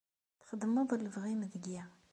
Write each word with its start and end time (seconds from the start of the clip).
Txedmeḍ 0.41 0.89
lebɣi-m 1.01 1.41
deg-i. 1.51 1.81